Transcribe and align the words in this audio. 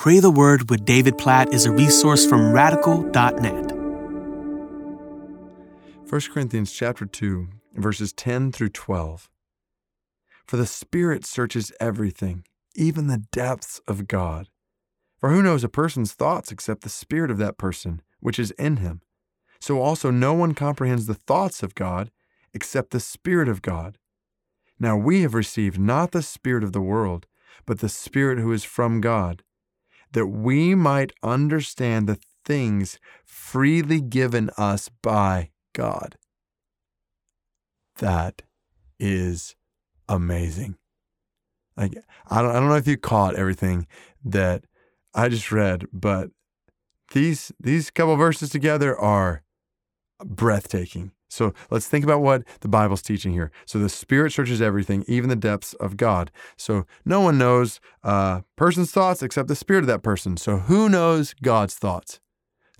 Pray 0.00 0.18
the 0.18 0.30
Word 0.30 0.70
with 0.70 0.86
David 0.86 1.18
Platt 1.18 1.52
is 1.52 1.66
a 1.66 1.70
resource 1.70 2.24
from 2.24 2.52
radical.net. 2.52 3.70
1 6.08 6.20
Corinthians 6.32 6.72
chapter 6.72 7.04
2, 7.04 7.48
verses 7.74 8.10
10 8.14 8.50
through 8.50 8.70
12. 8.70 9.28
For 10.46 10.56
the 10.56 10.64
Spirit 10.64 11.26
searches 11.26 11.70
everything, 11.78 12.44
even 12.74 13.08
the 13.08 13.26
depths 13.30 13.82
of 13.86 14.08
God. 14.08 14.48
For 15.18 15.28
who 15.28 15.42
knows 15.42 15.64
a 15.64 15.68
person's 15.68 16.14
thoughts 16.14 16.50
except 16.50 16.80
the 16.80 16.88
spirit 16.88 17.30
of 17.30 17.36
that 17.36 17.58
person, 17.58 18.00
which 18.20 18.38
is 18.38 18.52
in 18.52 18.78
him? 18.78 19.02
So 19.60 19.82
also 19.82 20.10
no 20.10 20.32
one 20.32 20.54
comprehends 20.54 21.08
the 21.08 21.12
thoughts 21.12 21.62
of 21.62 21.74
God 21.74 22.10
except 22.54 22.92
the 22.92 23.00
Spirit 23.00 23.50
of 23.50 23.60
God. 23.60 23.98
Now 24.78 24.96
we 24.96 25.20
have 25.20 25.34
received 25.34 25.78
not 25.78 26.12
the 26.12 26.22
Spirit 26.22 26.64
of 26.64 26.72
the 26.72 26.80
world, 26.80 27.26
but 27.66 27.80
the 27.80 27.90
Spirit 27.90 28.38
who 28.38 28.50
is 28.50 28.64
from 28.64 29.02
God, 29.02 29.42
that 30.12 30.26
we 30.26 30.74
might 30.74 31.12
understand 31.22 32.06
the 32.08 32.18
things 32.44 32.98
freely 33.24 34.00
given 34.00 34.50
us 34.56 34.90
by 35.02 35.50
God. 35.72 36.16
That 37.98 38.42
is 38.98 39.56
amazing. 40.08 40.76
Like 41.76 41.96
I 42.28 42.42
don't 42.42 42.50
I 42.50 42.54
don't 42.54 42.68
know 42.68 42.76
if 42.76 42.86
you 42.86 42.96
caught 42.96 43.36
everything 43.36 43.86
that 44.24 44.64
I 45.14 45.28
just 45.28 45.50
read, 45.50 45.86
but 45.92 46.30
these 47.12 47.52
these 47.60 47.90
couple 47.90 48.16
verses 48.16 48.50
together 48.50 48.98
are 48.98 49.42
breathtaking. 50.24 51.12
So 51.30 51.54
let's 51.70 51.88
think 51.88 52.04
about 52.04 52.20
what 52.20 52.42
the 52.60 52.68
Bible's 52.68 53.02
teaching 53.02 53.32
here. 53.32 53.50
So 53.64 53.78
the 53.78 53.88
Spirit 53.88 54.32
searches 54.32 54.60
everything, 54.60 55.04
even 55.06 55.30
the 55.30 55.36
depths 55.36 55.74
of 55.74 55.96
God. 55.96 56.30
So 56.56 56.86
no 57.04 57.20
one 57.20 57.38
knows 57.38 57.80
a 58.02 58.42
person's 58.56 58.90
thoughts 58.90 59.22
except 59.22 59.48
the 59.48 59.56
Spirit 59.56 59.84
of 59.84 59.86
that 59.86 60.02
person. 60.02 60.36
So 60.36 60.58
who 60.58 60.88
knows 60.88 61.34
God's 61.42 61.74
thoughts? 61.74 62.20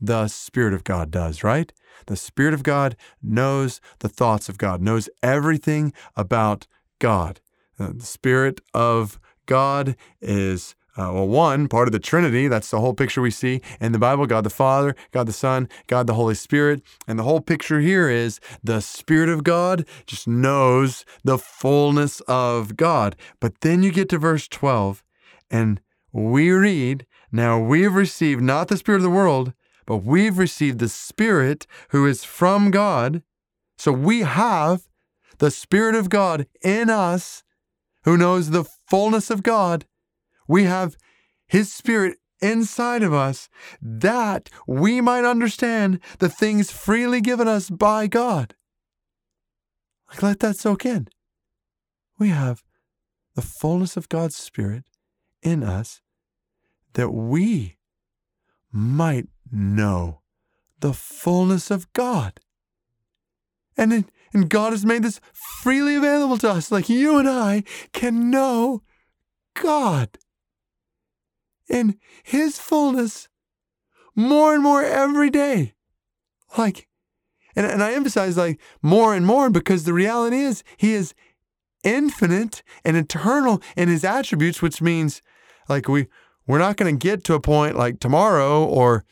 The 0.00 0.28
Spirit 0.28 0.74
of 0.74 0.84
God 0.84 1.10
does, 1.10 1.44
right? 1.44 1.72
The 2.06 2.16
Spirit 2.16 2.54
of 2.54 2.62
God 2.62 2.96
knows 3.22 3.80
the 3.98 4.08
thoughts 4.08 4.48
of 4.48 4.56
God, 4.56 4.80
knows 4.80 5.08
everything 5.22 5.92
about 6.16 6.66
God. 6.98 7.40
Uh, 7.78 7.92
the 7.94 8.06
Spirit 8.06 8.60
of 8.72 9.20
God 9.46 9.96
is 10.20 10.74
uh, 10.98 11.12
well, 11.12 11.28
one, 11.28 11.68
part 11.68 11.86
of 11.86 11.92
the 11.92 12.00
Trinity. 12.00 12.48
That's 12.48 12.72
the 12.72 12.80
whole 12.80 12.92
picture 12.92 13.22
we 13.22 13.30
see 13.30 13.60
in 13.80 13.92
the 13.92 14.00
Bible 14.00 14.26
God 14.26 14.42
the 14.42 14.50
Father, 14.50 14.96
God 15.12 15.28
the 15.28 15.32
Son, 15.32 15.68
God 15.86 16.08
the 16.08 16.14
Holy 16.14 16.34
Spirit. 16.34 16.82
And 17.06 17.16
the 17.16 17.22
whole 17.22 17.40
picture 17.40 17.78
here 17.78 18.10
is 18.10 18.40
the 18.64 18.80
Spirit 18.80 19.28
of 19.28 19.44
God 19.44 19.86
just 20.06 20.26
knows 20.26 21.04
the 21.22 21.38
fullness 21.38 22.20
of 22.22 22.76
God. 22.76 23.14
But 23.38 23.60
then 23.60 23.84
you 23.84 23.92
get 23.92 24.08
to 24.08 24.18
verse 24.18 24.48
12, 24.48 25.04
and 25.48 25.80
we 26.10 26.50
read, 26.50 27.06
Now 27.30 27.60
we've 27.60 27.94
received 27.94 28.42
not 28.42 28.66
the 28.66 28.76
Spirit 28.76 28.98
of 28.98 29.04
the 29.04 29.10
world, 29.10 29.52
but 29.86 29.98
we've 29.98 30.36
received 30.36 30.80
the 30.80 30.88
Spirit 30.88 31.68
who 31.90 32.06
is 32.06 32.24
from 32.24 32.72
God. 32.72 33.22
So 33.78 33.92
we 33.92 34.22
have 34.22 34.88
the 35.38 35.52
Spirit 35.52 35.94
of 35.94 36.10
God 36.10 36.48
in 36.60 36.90
us 36.90 37.44
who 38.02 38.16
knows 38.16 38.50
the 38.50 38.64
fullness 38.64 39.30
of 39.30 39.44
God 39.44 39.84
we 40.48 40.64
have 40.64 40.96
His 41.46 41.72
Spirit 41.72 42.18
inside 42.40 43.02
of 43.02 43.12
us 43.12 43.48
that 43.80 44.48
we 44.66 45.00
might 45.00 45.24
understand 45.24 46.00
the 46.18 46.28
things 46.28 46.70
freely 46.70 47.20
given 47.20 47.46
us 47.46 47.70
by 47.70 48.06
God. 48.06 48.54
Like, 50.08 50.22
let 50.22 50.40
that 50.40 50.56
soak 50.56 50.86
in. 50.86 51.08
We 52.18 52.28
have 52.28 52.62
the 53.34 53.42
fullness 53.42 53.96
of 53.96 54.08
God's 54.08 54.36
Spirit 54.36 54.84
in 55.42 55.62
us 55.62 56.00
that 56.94 57.10
we 57.10 57.76
might 58.72 59.28
know 59.50 60.22
the 60.80 60.92
fullness 60.92 61.70
of 61.70 61.92
God. 61.92 62.40
And, 63.76 64.10
and 64.32 64.50
God 64.50 64.72
has 64.72 64.84
made 64.84 65.04
this 65.04 65.20
freely 65.62 65.94
available 65.94 66.38
to 66.38 66.50
us, 66.50 66.72
like 66.72 66.88
you 66.88 67.18
and 67.18 67.28
I 67.28 67.62
can 67.92 68.30
know 68.30 68.82
God 69.54 70.18
in 71.68 71.98
His 72.22 72.58
fullness 72.58 73.28
more 74.14 74.54
and 74.54 74.62
more 74.62 74.82
every 74.82 75.30
day. 75.30 75.74
Like, 76.56 76.88
and, 77.54 77.66
and 77.66 77.82
I 77.82 77.92
emphasize 77.92 78.36
like 78.36 78.60
more 78.82 79.14
and 79.14 79.26
more 79.26 79.50
because 79.50 79.84
the 79.84 79.92
reality 79.92 80.38
is 80.38 80.62
He 80.76 80.94
is 80.94 81.14
infinite 81.84 82.62
and 82.84 82.96
eternal 82.96 83.62
in 83.76 83.88
His 83.88 84.04
attributes, 84.04 84.62
which 84.62 84.82
means 84.82 85.22
like 85.68 85.88
we 85.88 86.08
we're 86.46 86.58
not 86.58 86.76
going 86.76 86.98
to 86.98 87.06
get 87.06 87.22
to 87.24 87.34
a 87.34 87.40
point 87.40 87.76
like 87.76 88.00
tomorrow 88.00 88.64
or 88.64 89.04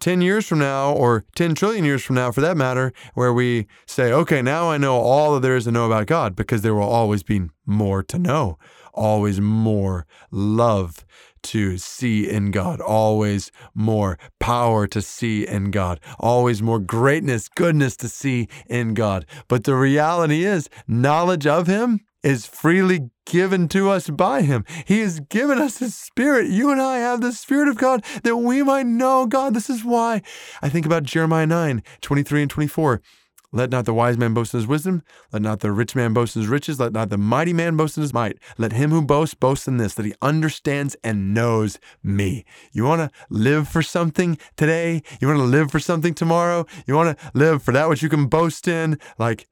10 0.00 0.20
years 0.20 0.46
from 0.46 0.60
now 0.60 0.92
or 0.92 1.24
10 1.34 1.54
trillion 1.54 1.84
years 1.84 2.02
from 2.02 2.16
now 2.16 2.32
for 2.32 2.40
that 2.40 2.56
matter 2.56 2.92
where 3.14 3.32
we 3.32 3.66
say 3.86 4.12
okay 4.12 4.40
now 4.40 4.70
i 4.70 4.78
know 4.78 4.96
all 4.96 5.34
that 5.34 5.40
there 5.40 5.56
is 5.56 5.64
to 5.64 5.72
know 5.72 5.86
about 5.86 6.06
god 6.06 6.34
because 6.34 6.62
there 6.62 6.74
will 6.74 6.82
always 6.82 7.22
be 7.22 7.42
more 7.66 8.02
to 8.02 8.18
know 8.18 8.58
always 8.94 9.40
more 9.40 10.06
love 10.30 11.04
to 11.44 11.78
see 11.78 12.28
in 12.28 12.50
God, 12.50 12.80
always 12.80 13.50
more 13.74 14.18
power 14.38 14.86
to 14.88 15.02
see 15.02 15.46
in 15.46 15.70
God, 15.70 16.00
always 16.18 16.62
more 16.62 16.78
greatness, 16.78 17.48
goodness 17.48 17.96
to 17.98 18.08
see 18.08 18.48
in 18.66 18.94
God. 18.94 19.26
But 19.48 19.64
the 19.64 19.74
reality 19.74 20.44
is, 20.44 20.68
knowledge 20.86 21.46
of 21.46 21.66
Him 21.66 22.00
is 22.22 22.46
freely 22.46 23.10
given 23.26 23.68
to 23.68 23.90
us 23.90 24.10
by 24.10 24.42
Him. 24.42 24.64
He 24.84 25.00
has 25.00 25.20
given 25.20 25.58
us 25.58 25.78
His 25.78 25.94
Spirit. 25.94 26.48
You 26.48 26.70
and 26.70 26.80
I 26.80 26.98
have 26.98 27.20
the 27.20 27.32
Spirit 27.32 27.68
of 27.68 27.76
God 27.76 28.04
that 28.22 28.36
we 28.36 28.62
might 28.62 28.86
know 28.86 29.26
God. 29.26 29.54
This 29.54 29.70
is 29.70 29.84
why 29.84 30.22
I 30.62 30.68
think 30.68 30.86
about 30.86 31.04
Jeremiah 31.04 31.46
9 31.46 31.82
23 32.00 32.42
and 32.42 32.50
24. 32.50 33.02
Let 33.50 33.70
not 33.70 33.86
the 33.86 33.94
wise 33.94 34.18
man 34.18 34.34
boast 34.34 34.52
in 34.52 34.60
his 34.60 34.66
wisdom. 34.66 35.02
Let 35.32 35.42
not 35.42 35.60
the 35.60 35.72
rich 35.72 35.96
man 35.96 36.12
boast 36.12 36.36
in 36.36 36.42
his 36.42 36.50
riches. 36.50 36.78
Let 36.78 36.92
not 36.92 37.08
the 37.08 37.16
mighty 37.16 37.54
man 37.54 37.76
boast 37.76 37.96
in 37.96 38.02
his 38.02 38.12
might. 38.12 38.38
Let 38.58 38.72
him 38.72 38.90
who 38.90 39.00
boasts 39.00 39.34
boast 39.34 39.66
in 39.66 39.78
this, 39.78 39.94
that 39.94 40.04
he 40.04 40.14
understands 40.20 40.96
and 41.02 41.32
knows 41.32 41.78
me. 42.02 42.44
You 42.72 42.84
want 42.84 43.00
to 43.00 43.10
live 43.30 43.66
for 43.68 43.82
something 43.82 44.38
today? 44.56 45.02
You 45.20 45.28
want 45.28 45.40
to 45.40 45.44
live 45.44 45.70
for 45.70 45.80
something 45.80 46.12
tomorrow? 46.12 46.66
You 46.86 46.94
want 46.94 47.18
to 47.18 47.30
live 47.32 47.62
for 47.62 47.72
that 47.72 47.88
which 47.88 48.02
you 48.02 48.10
can 48.10 48.26
boast 48.26 48.68
in? 48.68 48.98
Like, 49.18 49.48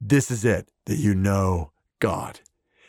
this 0.00 0.30
is 0.30 0.44
it, 0.44 0.70
that 0.86 0.98
you 0.98 1.14
know 1.14 1.72
God. 2.00 2.40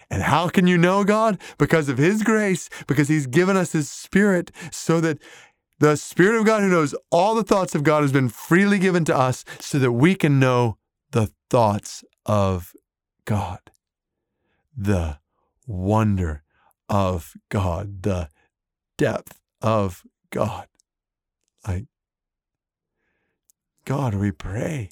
And 0.09 0.21
how 0.21 0.49
can 0.49 0.67
you 0.67 0.77
know 0.77 1.03
God? 1.03 1.39
Because 1.57 1.89
of 1.89 1.97
His 1.97 2.23
grace, 2.23 2.69
because 2.87 3.07
He's 3.07 3.25
given 3.25 3.57
us 3.57 3.71
His 3.71 3.89
Spirit 3.89 4.51
so 4.71 5.01
that 5.01 5.17
the 5.79 5.95
Spirit 5.95 6.39
of 6.39 6.45
God 6.45 6.61
who 6.61 6.69
knows 6.69 6.95
all 7.11 7.35
the 7.35 7.43
thoughts 7.43 7.75
of 7.75 7.83
God 7.83 8.01
has 8.01 8.11
been 8.11 8.29
freely 8.29 8.79
given 8.79 9.05
to 9.05 9.15
us 9.15 9.43
so 9.59 9.77
that 9.79 9.91
we 9.91 10.15
can 10.15 10.39
know 10.39 10.77
the 11.11 11.31
thoughts 11.49 12.03
of 12.25 12.73
God, 13.25 13.59
the 14.75 15.19
wonder 15.67 16.43
of 16.87 17.33
God, 17.49 18.03
the 18.03 18.29
depth 18.97 19.39
of 19.61 20.03
God. 20.29 20.67
Like, 21.67 21.85
God, 23.85 24.15
we 24.15 24.31
pray 24.31 24.89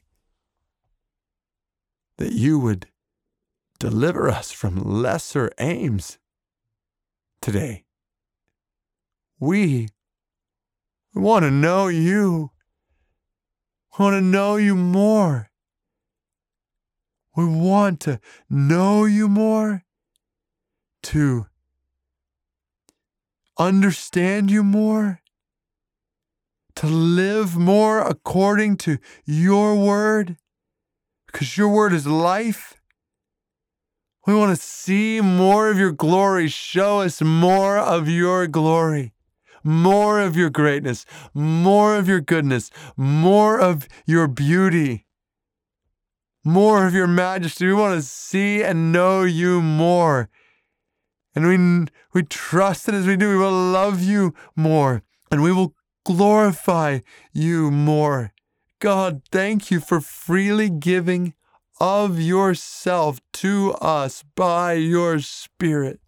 that 2.18 2.34
you 2.34 2.60
would 2.60 2.88
deliver 3.80 4.30
us 4.30 4.52
from 4.52 4.82
lesser 4.84 5.52
aims 5.60 6.18
today. 7.42 7.86
We 9.40 9.90
want 11.24 11.44
to 11.44 11.52
know 11.52 11.88
you. 11.88 12.52
Want 13.98 14.14
to 14.14 14.22
know 14.22 14.58
you 14.58 14.76
more. 14.76 15.50
We 17.36 17.46
want 17.46 18.02
to 18.02 18.20
know 18.50 19.06
you 19.06 19.28
more, 19.28 19.84
to 21.04 21.48
understand 23.58 24.52
you 24.52 24.64
more, 24.64 25.22
to 26.75 26.88
live 26.88 27.56
more 27.56 28.02
according 28.02 28.78
to 28.78 29.00
your 29.26 29.76
word, 29.76 30.38
because 31.26 31.58
your 31.58 31.69
word 31.69 31.94
is 31.94 32.06
life. 32.06 32.76
We 34.28 34.36
want 34.36 34.56
to 34.56 34.62
see 34.62 35.22
more 35.22 35.69
of 35.69 35.80
your 35.80 35.92
glory. 35.92 36.50
Show 36.50 37.02
us 37.02 37.22
more 37.22 37.78
of 37.78 38.08
your 38.08 38.46
glory 38.48 39.14
more 39.63 40.19
of 40.19 40.36
your 40.36 40.50
greatness, 40.50 41.06
more 41.33 41.95
of 41.95 42.07
your 42.07 42.21
goodness, 42.21 42.69
more 42.98 43.60
of 43.60 43.88
your 44.06 44.27
beauty, 44.27 45.06
more 46.44 46.86
of 46.86 46.94
your 46.94 47.07
majesty. 47.07 47.68
We 47.68 47.74
want 47.74 47.95
to 47.95 48.01
see 48.01 48.63
and 48.63 48.92
know 48.92 49.24
you 49.24 49.62
more. 49.62 50.30
And 51.36 51.48
we, 51.48 51.92
we 52.13 52.24
trust 52.24 52.86
that 52.86 52.95
as 52.95 53.07
we 53.07 53.18
do, 53.18 53.30
we 53.30 53.38
will 53.38 53.51
love 53.51 54.01
you 54.01 54.33
more 54.56 55.04
and 55.31 55.42
we 55.42 55.51
will 55.51 55.74
glorify 56.06 57.00
you 57.31 57.71
more. 57.71 58.33
God, 58.80 59.21
thank 59.31 59.71
you 59.71 59.80
for 59.80 60.01
freely 60.01 60.69
giving 60.69 61.33
of 61.80 62.19
yourself 62.19 63.19
to 63.33 63.74
us 63.81 64.24
by 64.36 64.74
your 64.74 65.19
Spirit. 65.19 66.00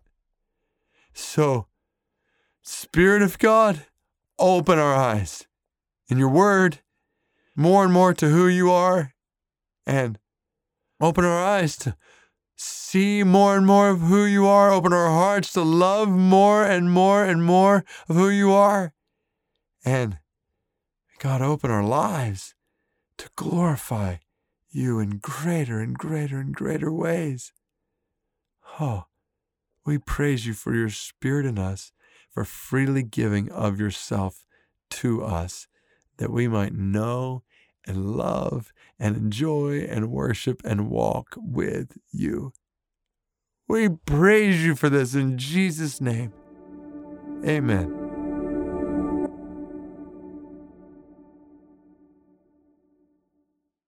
So, 1.14 1.68
Spirit 2.66 3.22
of 3.22 3.38
God, 3.38 3.86
open 4.40 4.80
our 4.80 4.96
eyes 4.96 5.48
in 6.10 6.18
your 6.18 6.30
word 6.30 6.80
more 7.56 7.84
and 7.84 7.94
more 7.94 8.14
to 8.14 8.28
who 8.28 8.48
you 8.48 8.72
are 8.72 9.14
and 9.86 10.18
open 11.00 11.24
our 11.24 11.44
eyes 11.44 11.78
to 11.78 11.96
see 12.56 13.24
more 13.24 13.56
and 13.56 13.68
more 13.68 13.90
of 13.90 14.02
who 14.02 14.26
you 14.26 14.48
are. 14.48 14.72
Open 14.72 14.94
our 14.94 15.10
hearts 15.10 15.54
to 15.54 15.62
love 15.62 16.10
more 16.10 16.64
and 16.66 16.92
more 16.92 17.24
and 17.24 17.44
more 17.44 17.86
of 18.10 18.16
who 18.16 18.30
you 18.30 18.52
are. 18.52 18.94
And 19.84 20.18
God, 21.20 21.42
open 21.42 21.70
our 21.70 21.84
lives 21.84 22.56
to 23.20 23.30
glorify 23.36 24.18
you 24.70 25.00
in 25.00 25.20
greater 25.20 25.80
and 25.80 25.96
greater 25.98 26.40
and 26.40 26.54
greater 26.54 26.92
ways. 26.92 27.54
Oh, 28.80 29.06
we 29.86 29.98
praise 30.00 30.48
you 30.48 30.54
for 30.54 30.74
your 30.74 30.90
spirit 30.90 31.46
in 31.46 31.60
us, 31.60 31.92
for 32.36 32.44
freely 32.44 33.02
giving 33.02 33.50
of 33.50 33.80
yourself 33.80 34.44
to 34.90 35.24
us, 35.24 35.68
that 36.18 36.32
we 36.32 36.50
might 36.50 36.74
know 36.74 37.44
and 37.88 38.18
love 38.18 38.74
and 39.00 39.16
enjoy 39.16 39.80
and 39.80 40.12
worship 40.12 40.62
and 40.66 40.90
walk 40.90 41.36
with 41.38 41.98
you. 42.12 42.52
We 43.70 43.88
praise 43.90 44.66
you 44.66 44.76
for 44.76 44.90
this 44.90 45.16
in 45.16 45.38
Jesus' 45.38 46.02
name. 46.02 46.34
Amen. 47.46 48.05